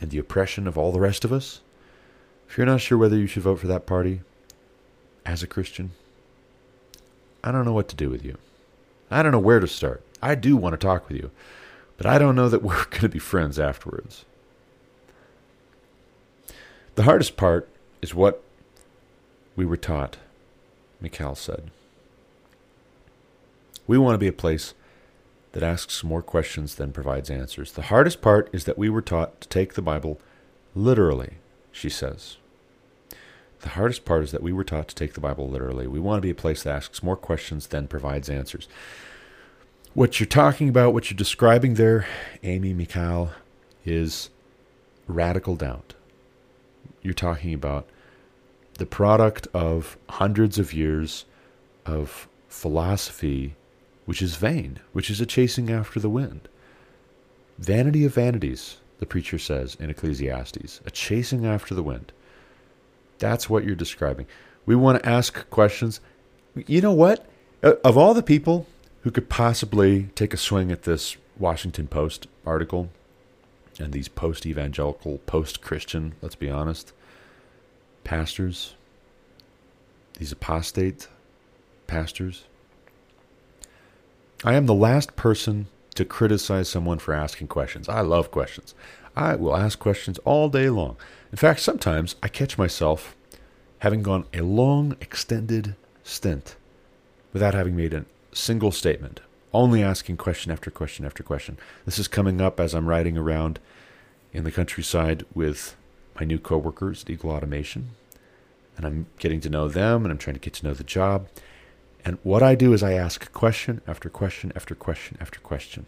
[0.00, 1.60] and the oppression of all the rest of us,
[2.48, 4.20] if you're not sure whether you should vote for that party
[5.24, 5.92] as a Christian,
[7.42, 8.36] I don't know what to do with you.
[9.10, 10.02] I don't know where to start.
[10.22, 11.30] I do want to talk with you,
[11.96, 14.24] but I don't know that we're going to be friends afterwards.
[16.94, 17.68] The hardest part
[18.02, 18.42] is what
[19.56, 20.18] we were taught,
[21.00, 21.70] Mikhail said.
[23.86, 24.74] We want to be a place
[25.52, 27.72] that asks more questions than provides answers.
[27.72, 30.20] The hardest part is that we were taught to take the Bible
[30.74, 31.34] literally,
[31.72, 32.36] she says.
[33.60, 35.86] The hardest part is that we were taught to take the Bible literally.
[35.86, 38.68] We want to be a place that asks more questions than provides answers.
[39.92, 42.06] What you're talking about, what you're describing there,
[42.44, 43.32] Amy Mikhail,
[43.84, 44.30] is
[45.08, 45.94] radical doubt.
[47.02, 47.88] You're talking about
[48.74, 51.24] the product of hundreds of years
[51.84, 53.56] of philosophy
[54.04, 56.48] which is vain, which is a chasing after the wind.
[57.58, 62.12] Vanity of vanities, the preacher says in Ecclesiastes, a chasing after the wind.
[63.18, 64.26] That's what you're describing.
[64.66, 66.00] We want to ask questions.
[66.54, 67.26] You know what?
[67.60, 68.68] Uh, of all the people
[69.02, 72.90] who could possibly take a swing at this Washington Post article
[73.78, 76.92] and these post evangelical, post Christian, let's be honest,
[78.04, 78.74] pastors,
[80.18, 81.08] these apostate
[81.86, 82.44] pastors.
[84.44, 87.88] I am the last person to criticize someone for asking questions.
[87.88, 88.74] I love questions.
[89.16, 90.96] I will ask questions all day long.
[91.32, 93.16] In fact, sometimes I catch myself
[93.80, 96.56] having gone a long, extended stint
[97.32, 99.20] without having made a single statement,
[99.52, 101.58] only asking question after question after question.
[101.84, 103.58] This is coming up as I'm riding around
[104.32, 105.76] in the countryside with
[106.18, 107.90] my new coworkers at Eagle Automation,
[108.76, 111.28] and I'm getting to know them and I'm trying to get to know the job.
[112.04, 115.86] And what I do is I ask question after question after question after question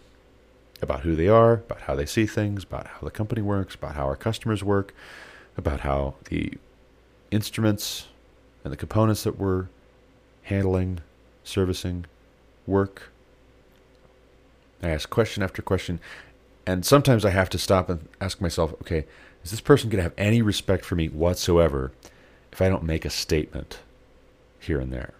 [0.82, 3.94] about who they are, about how they see things, about how the company works, about
[3.94, 4.92] how our customers work,
[5.56, 6.52] about how the
[7.30, 8.08] instruments
[8.64, 9.68] and the components that we're
[10.42, 11.00] handling,
[11.44, 12.04] servicing,
[12.66, 13.10] work.
[14.82, 16.00] I ask question after question,
[16.66, 19.04] and sometimes I have to stop and ask myself, okay,
[19.44, 21.92] is this person going to have any respect for me whatsoever
[22.52, 23.80] if I don't make a statement
[24.60, 25.14] here and there?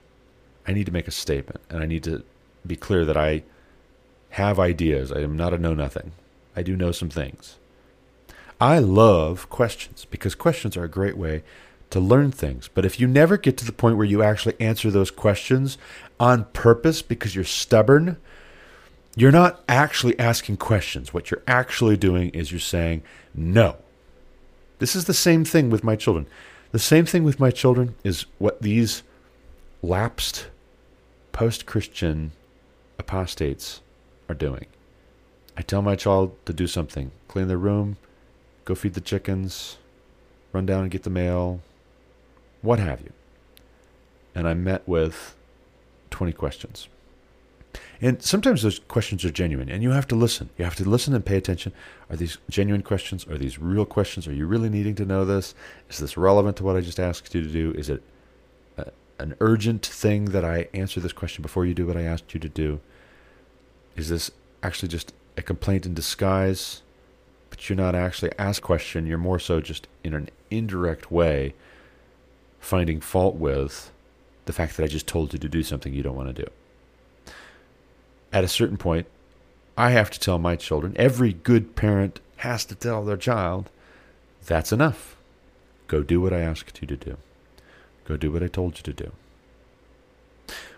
[0.66, 2.22] I need to make a statement, and I need to
[2.66, 3.42] be clear that I
[4.30, 5.12] have ideas.
[5.12, 6.12] I am not a know nothing.
[6.54, 7.56] I do know some things.
[8.60, 11.42] I love questions because questions are a great way
[11.92, 12.68] to learn things.
[12.68, 15.78] But if you never get to the point where you actually answer those questions
[16.18, 18.16] on purpose because you're stubborn,
[19.14, 21.12] you're not actually asking questions.
[21.12, 23.02] What you're actually doing is you're saying
[23.34, 23.76] no.
[24.78, 26.26] This is the same thing with my children.
[26.72, 29.02] The same thing with my children is what these
[29.82, 30.46] lapsed
[31.32, 32.32] post Christian
[32.98, 33.80] apostates
[34.28, 34.66] are doing.
[35.58, 37.98] I tell my child to do something clean their room,
[38.64, 39.76] go feed the chickens,
[40.52, 41.60] run down and get the mail,
[42.62, 43.12] what have you.
[44.34, 45.36] And I met with
[46.10, 46.88] 20 questions.
[48.00, 50.50] And sometimes those questions are genuine, and you have to listen.
[50.58, 51.72] You have to listen and pay attention.
[52.10, 53.26] Are these genuine questions?
[53.28, 54.26] Are these real questions?
[54.26, 55.54] Are you really needing to know this?
[55.88, 57.72] Is this relevant to what I just asked you to do?
[57.78, 58.02] Is it
[58.76, 58.86] a,
[59.20, 62.40] an urgent thing that I answer this question before you do what I asked you
[62.40, 62.80] to do?
[63.94, 66.82] Is this actually just a complaint in disguise?
[67.50, 69.06] But you're not actually asked question.
[69.06, 71.54] You're more so just in an indirect way
[72.62, 73.92] finding fault with
[74.46, 76.50] the fact that I just told you to do something you don't want to do.
[78.32, 79.06] At a certain point,
[79.76, 83.68] I have to tell my children, every good parent has to tell their child,
[84.46, 85.16] that's enough.
[85.88, 87.16] Go do what I asked you to do.
[88.04, 89.12] Go do what I told you to do.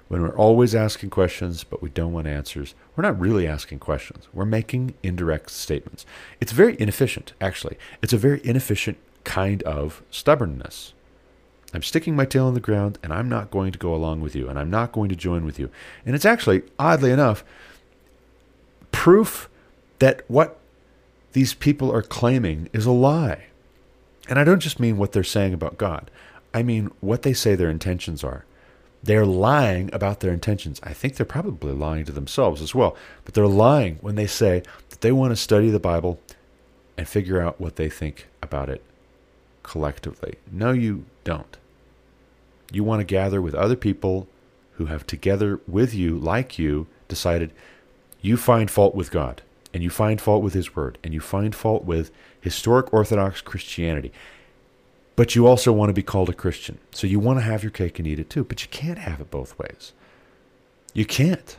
[0.08, 4.28] When we're always asking questions, but we don't want answers, we're not really asking questions.
[4.32, 6.04] We're making indirect statements.
[6.40, 7.76] It's very inefficient, actually.
[8.02, 10.92] It's a very inefficient kind of stubbornness.
[11.74, 14.36] I'm sticking my tail in the ground and I'm not going to go along with
[14.36, 15.70] you and I'm not going to join with you.
[16.06, 17.44] And it's actually, oddly enough,
[18.92, 19.48] proof
[19.98, 20.58] that what
[21.32, 23.46] these people are claiming is a lie.
[24.28, 26.10] And I don't just mean what they're saying about God,
[26.52, 28.44] I mean what they say their intentions are.
[29.02, 30.80] They're lying about their intentions.
[30.82, 34.62] I think they're probably lying to themselves as well, but they're lying when they say
[34.88, 36.20] that they want to study the Bible
[36.96, 38.82] and figure out what they think about it
[39.62, 40.36] collectively.
[40.50, 41.58] No, you don't.
[42.72, 44.28] You want to gather with other people
[44.72, 47.52] who have together with you, like you, decided
[48.20, 51.54] you find fault with God, and you find fault with His Word, and you find
[51.54, 54.12] fault with historic Orthodox Christianity.
[55.16, 56.78] But you also want to be called a Christian.
[56.90, 58.44] So you want to have your cake and eat it too.
[58.44, 59.92] But you can't have it both ways.
[60.92, 61.56] You can't.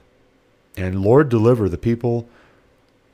[0.75, 2.27] And Lord, deliver the people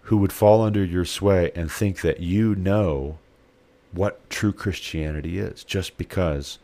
[0.04, 3.20] who would fall under your sway and think that you know
[3.92, 6.58] what true Christianity is just because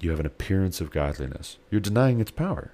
[0.00, 1.58] you have an appearance of godliness.
[1.70, 2.72] You're denying its power.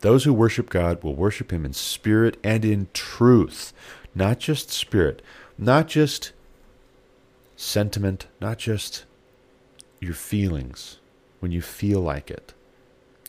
[0.00, 3.72] Those who worship God will worship Him in spirit and in truth,
[4.14, 5.22] not just spirit,
[5.58, 6.32] not just
[7.56, 9.04] sentiment, not just
[10.00, 10.98] your feelings
[11.40, 12.54] when you feel like it.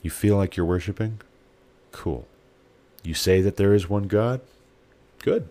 [0.02, 1.20] You feel like you're worshiping?
[1.92, 2.26] Cool.
[3.02, 4.40] You say that there is one God?
[5.18, 5.48] Good.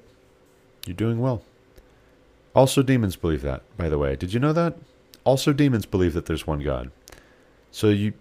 [0.85, 1.43] You're doing well.
[2.55, 4.15] Also, demons believe that, by the way.
[4.15, 4.75] Did you know that?
[5.23, 6.91] Also, demons believe that there's one God.
[7.71, 8.13] So you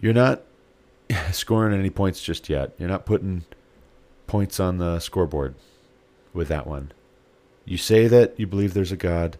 [0.00, 0.42] you're not
[1.32, 2.72] scoring any points just yet.
[2.78, 3.44] You're not putting
[4.26, 5.54] points on the scoreboard
[6.32, 6.92] with that one.
[7.64, 9.36] You say that you believe there's a God,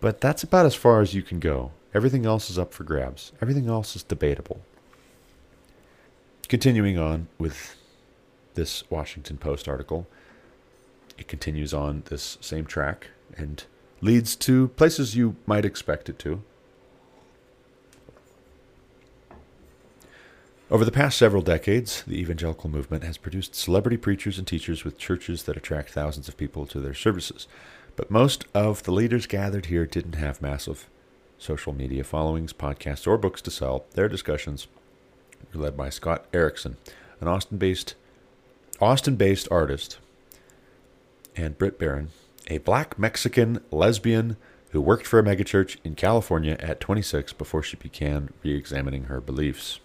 [0.00, 1.72] but that's about as far as you can go.
[1.94, 3.32] Everything else is up for grabs.
[3.40, 4.60] Everything else is debatable.
[6.48, 7.76] Continuing on with
[8.54, 10.06] this Washington Post article,
[11.16, 13.64] it continues on this same track and
[14.00, 16.42] leads to places you might expect it to.
[20.70, 24.98] Over the past several decades, the evangelical movement has produced celebrity preachers and teachers with
[24.98, 27.46] churches that attract thousands of people to their services.
[27.96, 30.88] But most of the leaders gathered here didn't have massive
[31.38, 33.84] social media followings, podcasts, or books to sell.
[33.92, 34.66] Their discussions
[35.52, 36.76] were led by Scott Erickson,
[37.20, 37.94] an Austin-based
[38.80, 39.98] Austin-based artist,
[41.36, 42.08] and Brit Barron,
[42.48, 44.36] a black Mexican lesbian
[44.70, 49.20] who worked for a megachurch in California at 26 before she began re examining her
[49.20, 49.80] beliefs.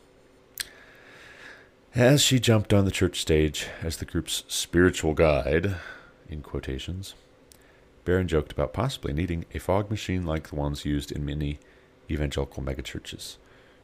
[1.96, 5.76] As she jumped on the church stage as the group's spiritual guide,
[6.28, 7.16] in quotations,
[8.06, 11.60] Barron joked about possibly needing a fog machine like the ones used in many
[12.10, 13.38] evangelical megachurches.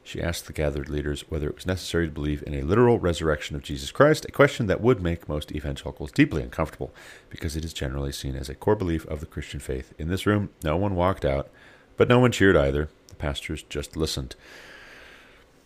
[0.06, 3.56] She asked the gathered leaders whether it was necessary to believe in a literal resurrection
[3.56, 6.94] of Jesus Christ, a question that would make most evangelicals deeply uncomfortable
[7.28, 9.92] because it is generally seen as a core belief of the Christian faith.
[9.98, 11.48] In this room, no one walked out,
[11.96, 12.88] but no one cheered either.
[13.08, 14.36] The pastors just listened.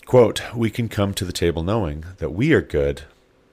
[0.07, 3.03] Quote, We can come to the table knowing that we are good,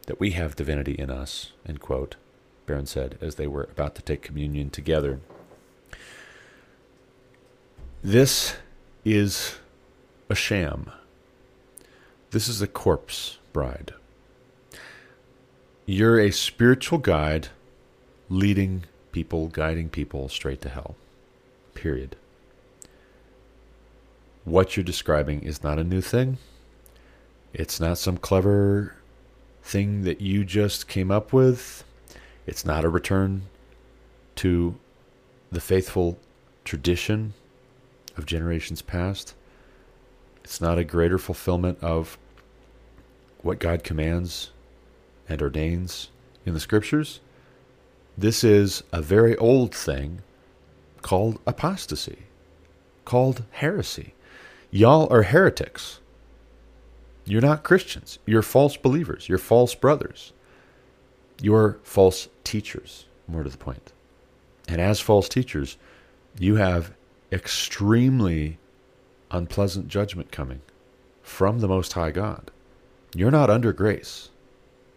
[0.05, 2.15] that we have divinity in us, end quote,
[2.65, 5.19] Barron said as they were about to take communion together.
[8.01, 8.55] This
[9.03, 9.57] is
[10.29, 10.91] a sham.
[12.31, 13.93] This is a corpse bride.
[15.85, 17.47] You're a spiritual guide
[18.29, 20.95] leading people, guiding people straight to hell.
[21.73, 22.17] Period.
[24.43, 26.37] What you're describing is not a new thing.
[27.53, 28.95] It's not some clever
[29.63, 31.83] thing that you just came up with.
[32.45, 33.43] It's not a return
[34.35, 34.75] to
[35.51, 36.17] the faithful
[36.65, 37.33] tradition
[38.17, 39.33] of generations past.
[40.47, 42.17] It's not a greater fulfillment of
[43.41, 44.51] what God commands
[45.27, 46.09] and ordains
[46.45, 47.19] in the scriptures.
[48.17, 50.21] This is a very old thing
[51.01, 52.19] called apostasy,
[53.03, 54.13] called heresy.
[54.71, 55.99] Y'all are heretics.
[57.25, 58.17] You're not Christians.
[58.25, 59.27] You're false believers.
[59.27, 60.31] You're false brothers.
[61.41, 63.91] You're false teachers, more to the point.
[64.69, 65.75] And as false teachers,
[66.39, 66.93] you have
[67.33, 68.59] extremely
[69.31, 70.61] unpleasant judgment coming
[71.21, 72.51] from the Most High God.
[73.15, 74.29] You're not under grace.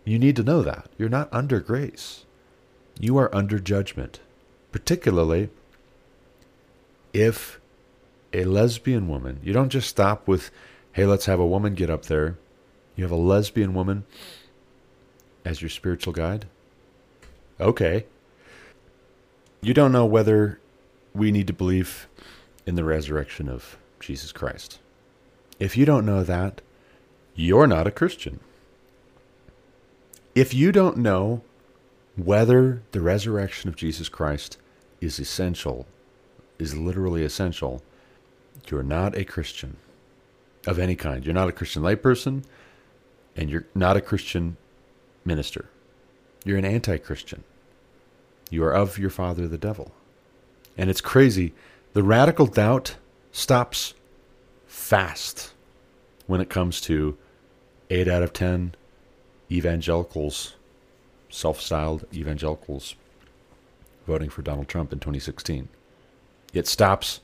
[0.05, 0.89] You need to know that.
[0.99, 2.25] You're not under grace.
[2.99, 4.21] You are under judgment,
[4.73, 5.51] particularly
[7.13, 7.61] if
[8.33, 10.51] a lesbian woman, you don't just stop with,
[10.93, 12.39] hey, let's have a woman get up there.
[12.97, 14.05] You have a lesbian woman
[15.45, 16.47] as your spiritual guide.
[17.59, 18.07] Okay.
[19.61, 20.61] You don't know whether
[21.15, 22.09] we need to believe
[22.67, 24.79] in the resurrection of Jesus Christ.
[25.59, 26.63] If you don't know that,
[27.35, 28.41] you're not a Christian.
[30.35, 31.43] If you don't know
[32.17, 34.59] whether the resurrection of Jesus Christ
[35.01, 35.87] is essential,
[36.59, 37.83] is literally essential,
[38.69, 39.77] you're not a Christian
[40.67, 41.25] of any kind.
[41.25, 42.45] You're not a Christian layperson,
[43.37, 44.57] and you're not a Christian
[45.25, 45.67] minister.
[46.45, 47.45] You're an anti Christian.
[48.51, 49.93] You are of your father, the devil.
[50.77, 51.55] And it's crazy.
[51.93, 52.97] The radical doubt
[53.33, 53.95] stops
[54.67, 55.53] fast
[56.27, 57.17] when it comes to
[57.91, 58.75] 8 out of 10
[59.51, 60.55] evangelicals,
[61.29, 62.95] self styled evangelicals,
[64.07, 65.69] voting for Donald Trump in 2016.
[66.53, 67.21] It stops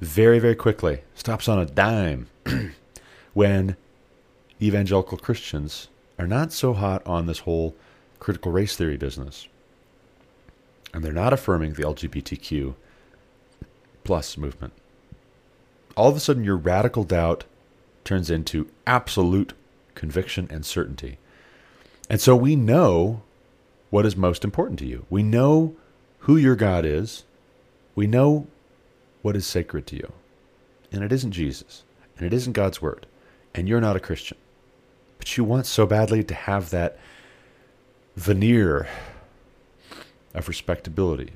[0.00, 2.28] very, very quickly, stops on a dime
[3.34, 3.76] when
[4.60, 7.74] evangelical Christians are not so hot on this whole
[8.18, 9.48] critical race theory business.
[10.92, 12.74] And they're not affirming the LGBTQ
[14.04, 14.72] plus movement
[15.96, 17.44] all of a sudden your radical doubt
[18.04, 19.54] turns into absolute
[19.94, 21.18] conviction and certainty.
[22.08, 23.22] And so we know
[23.90, 25.06] what is most important to you.
[25.10, 25.74] We know
[26.20, 27.24] who your God is.
[27.94, 28.46] We know
[29.22, 30.12] what is sacred to you.
[30.92, 31.82] And it isn't Jesus.
[32.16, 33.06] And it isn't God's word.
[33.54, 34.36] And you're not a Christian.
[35.18, 36.98] But you want so badly to have that
[38.16, 38.86] veneer
[40.34, 41.32] of respectability.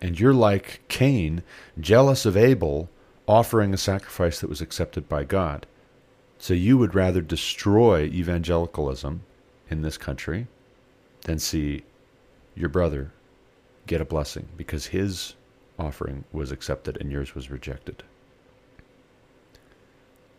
[0.00, 1.42] And you're like Cain,
[1.78, 2.88] jealous of Abel
[3.28, 5.66] offering a sacrifice that was accepted by God.
[6.38, 9.22] So you would rather destroy evangelicalism
[9.70, 10.46] in this country
[11.22, 11.82] than see
[12.54, 13.12] your brother
[13.86, 15.34] get a blessing because his
[15.78, 18.02] offering was accepted and yours was rejected.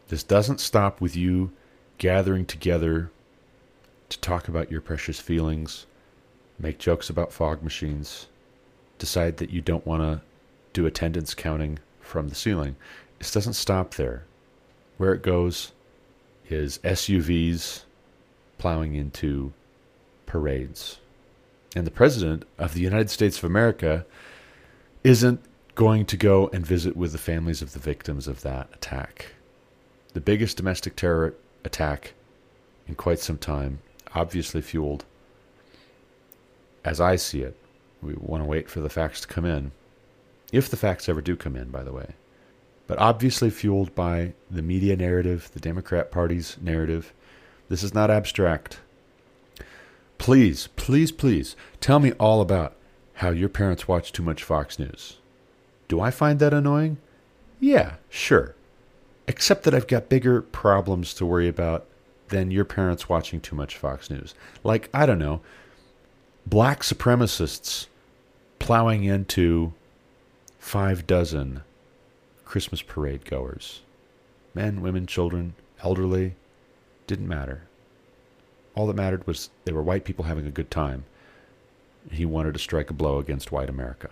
[0.07, 1.51] This doesn't stop with you
[1.97, 3.11] gathering together
[4.09, 5.85] to talk about your precious feelings,
[6.57, 8.27] make jokes about fog machines,
[8.97, 10.21] decide that you don't want to
[10.73, 12.75] do attendance counting from the ceiling.
[13.19, 14.23] This doesn't stop there.
[14.97, 15.73] Where it goes
[16.49, 17.83] is SUVs
[18.57, 19.53] plowing into
[20.25, 20.99] parades.
[21.75, 24.05] And the President of the United States of America
[25.03, 25.41] isn't
[25.75, 29.27] going to go and visit with the families of the victims of that attack.
[30.13, 32.13] The biggest domestic terror attack
[32.87, 33.79] in quite some time,
[34.15, 35.05] obviously fueled,
[36.83, 37.55] as I see it.
[38.01, 39.71] We want to wait for the facts to come in
[40.51, 42.15] if the facts ever do come in, by the way.
[42.87, 47.13] but obviously fueled by the media narrative, the Democrat Party's narrative.
[47.69, 48.79] This is not abstract.
[50.17, 52.75] Please, please, please tell me all about
[53.15, 55.17] how your parents watch too much Fox News.
[55.87, 56.97] Do I find that annoying?
[57.59, 58.55] Yeah, sure.
[59.27, 61.85] Except that I've got bigger problems to worry about
[62.29, 64.33] than your parents watching too much Fox News.
[64.63, 65.41] Like, I don't know,
[66.45, 67.87] black supremacists
[68.59, 69.73] plowing into
[70.67, 71.63] five dozen
[72.43, 73.83] Christmas parade goers.
[74.53, 76.35] Men, women, children, elderly,
[77.07, 77.61] didn't matter.
[78.75, 81.05] All that mattered was they were white people having a good time.
[82.11, 84.09] He wanted to strike a blow against white America.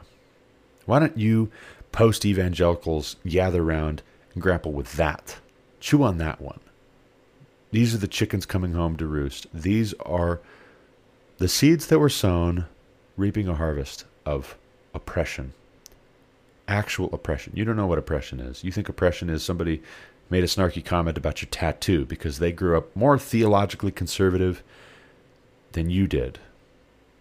[0.86, 1.52] Why don't you
[1.92, 4.02] post evangelicals gather around
[4.34, 5.40] and grapple with that?
[5.82, 6.62] Chew on that one.
[7.72, 9.48] These are the chickens coming home to roost.
[9.54, 10.40] These are
[11.38, 12.66] the seeds that were sown,
[13.18, 14.58] reaping a harvest of
[14.94, 15.52] oppression.
[16.68, 17.54] Actual oppression.
[17.56, 18.64] You don't know what oppression is.
[18.64, 19.82] You think oppression is somebody
[20.30, 24.64] made a snarky comment about your tattoo because they grew up more theologically conservative
[25.74, 26.40] than you did.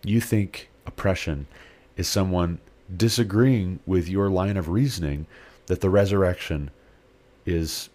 [0.02, 1.46] You think oppression
[1.96, 2.58] is someone
[2.94, 5.26] disagreeing with your line of reasoning
[5.66, 6.70] that the resurrection
[7.46, 7.88] is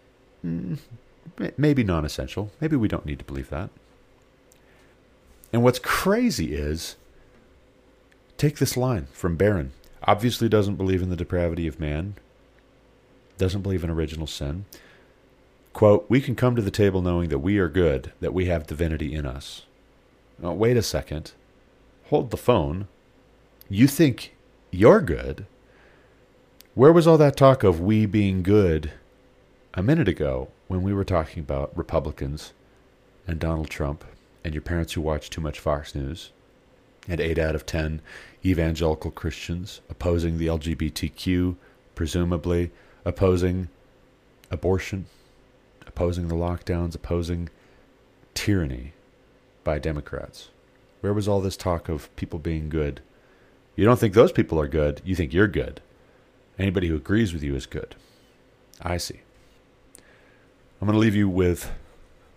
[0.46, 0.78] mm,
[1.58, 2.52] maybe non essential.
[2.62, 3.70] Maybe we don't need to believe that.
[5.52, 6.96] And what's crazy is
[8.38, 9.72] take this line from Barron.
[10.10, 12.16] Obviously, doesn't believe in the depravity of man,
[13.38, 14.66] doesn't believe in original sin.
[15.72, 18.66] Quote, we can come to the table knowing that we are good, that we have
[18.66, 19.68] divinity in us.
[20.40, 21.34] Now, wait a second.
[22.06, 22.88] Hold the phone.
[23.70, 24.36] You think
[24.72, 25.46] you're good?
[26.74, 28.94] Where was all that talk of we being good
[29.76, 32.54] a minute ago when we were talking about Republicans
[33.28, 34.04] and Donald Trump
[34.44, 36.32] and your parents who watch too much Fox News
[37.08, 38.02] and 8 out of 10
[38.46, 41.56] evangelical Christians opposing the LGBTQ,
[41.96, 42.72] presumably
[43.06, 43.70] opposing
[44.52, 45.06] abortion,
[45.86, 47.50] opposing the lockdowns, opposing
[48.34, 48.94] tyranny
[49.64, 50.50] by Democrats.
[51.02, 53.02] Where was all this talk of people being good?
[53.76, 55.82] You don't think those people are good, you think you're good.
[56.58, 57.96] Anybody who agrees with you is good.
[58.82, 59.22] I see.
[60.82, 61.72] I'm going to leave you with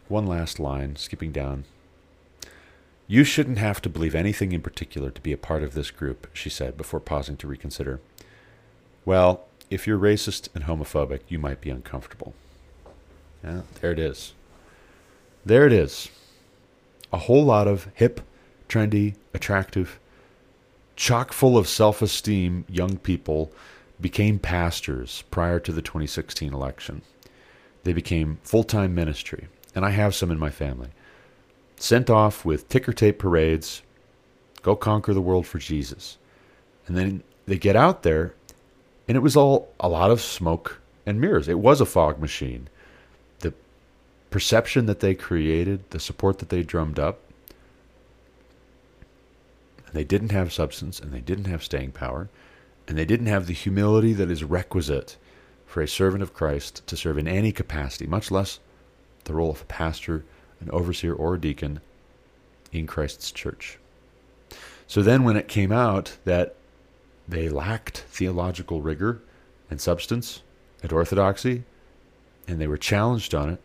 [0.09, 1.65] one last line, skipping down.
[3.13, 6.29] You shouldn't have to believe anything in particular to be a part of this group,
[6.33, 8.01] she said before pausing to reconsider.
[9.05, 12.33] Well, if you're racist and homophobic, you might be uncomfortable.
[13.45, 14.33] Yeah, there it is.
[15.45, 16.09] There it is.
[17.13, 18.23] A whole lot of hip,
[18.67, 19.99] trendy, attractive,
[20.97, 23.53] chock full of self esteem young people
[24.01, 27.03] became pastors prior to the 2016 election.
[27.85, 30.89] They became full time ministry, and I have some in my family.
[31.83, 33.83] Sent off with ticker tape parades,
[34.63, 36.17] go conquer the world for Jesus.
[36.87, 38.35] And then they get out there,
[39.09, 41.49] and it was all a lot of smoke and mirrors.
[41.49, 42.69] It was a fog machine.
[43.41, 43.53] The
[44.31, 47.19] perception that they created, the support that they drummed up,
[49.85, 52.29] and they didn't have substance, and they didn't have staying power,
[52.87, 55.17] and they didn't have the humility that is requisite
[55.67, 58.61] for a servant of Christ to serve in any capacity, much less
[59.25, 60.25] the role of a pastor,
[60.63, 61.81] an overseer, or a deacon
[62.73, 63.79] in Christ's church.
[64.87, 66.55] So then, when it came out that
[67.29, 69.23] they lacked theological rigor
[69.71, 70.43] and substance
[70.83, 71.65] and orthodoxy,
[72.47, 73.61] and they were challenged on it,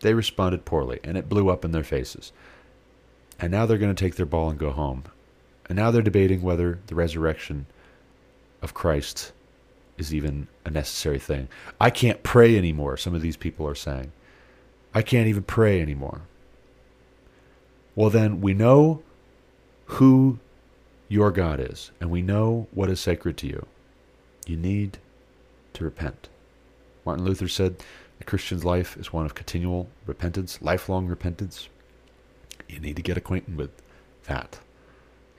[0.00, 2.32] they responded poorly, and it blew up in their faces.
[3.38, 5.04] And now they're going to take their ball and go home.
[5.66, 7.66] And now they're debating whether the resurrection
[8.60, 9.32] of Christ
[9.96, 11.48] is even a necessary thing.
[11.80, 14.12] I can't pray anymore, some of these people are saying.
[14.94, 16.22] I can't even pray anymore.
[17.96, 19.02] Well, then we know
[19.86, 20.38] who
[21.08, 23.66] your God is, and we know what is sacred to you.
[24.46, 24.98] You need
[25.74, 26.28] to repent.
[27.04, 27.76] Martin Luther said
[28.18, 31.68] the Christian's life is one of continual repentance, lifelong repentance.
[32.68, 33.70] You need to get acquainted with
[34.24, 34.58] that.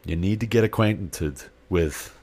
[0.05, 2.17] You need to get acquainted with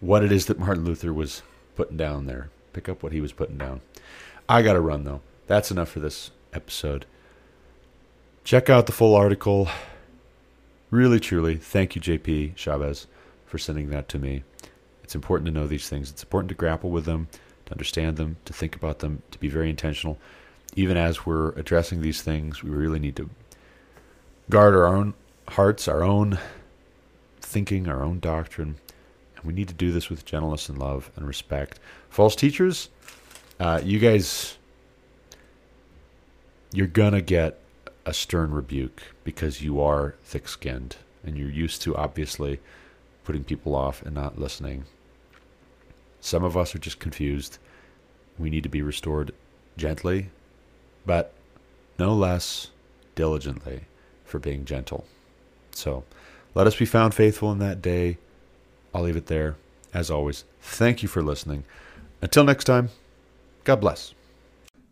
[0.00, 1.42] what it is that Martin Luther was
[1.76, 2.50] putting down there.
[2.72, 3.80] Pick up what he was putting down.
[4.48, 5.22] I got to run, though.
[5.48, 7.06] That's enough for this episode.
[8.44, 9.68] Check out the full article.
[10.90, 13.06] Really, truly, thank you, JP Chavez,
[13.46, 14.42] for sending that to me.
[15.02, 16.10] It's important to know these things.
[16.10, 17.28] It's important to grapple with them,
[17.64, 20.18] to understand them, to think about them, to be very intentional.
[20.76, 23.30] Even as we're addressing these things, we really need to
[24.50, 25.14] guard our own
[25.48, 26.38] hearts, our own
[27.40, 28.76] thinking, our own doctrine,
[29.34, 31.80] and we need to do this with gentleness and love and respect.
[32.10, 32.90] False teachers,
[33.58, 34.58] uh, you guys,
[36.72, 37.58] you're going to get
[38.04, 42.60] a stern rebuke because you are thick skinned and you're used to obviously
[43.24, 44.84] putting people off and not listening.
[46.20, 47.58] Some of us are just confused
[48.38, 49.32] we need to be restored
[49.76, 50.30] gently,
[51.04, 51.32] but
[51.98, 52.70] no less
[53.14, 53.82] diligently
[54.24, 55.04] for being gentle.
[55.72, 56.04] So
[56.54, 58.18] let us be found faithful in that day.
[58.94, 59.56] I'll leave it there.
[59.92, 61.64] As always, thank you for listening.
[62.22, 62.90] Until next time,
[63.64, 64.14] God bless.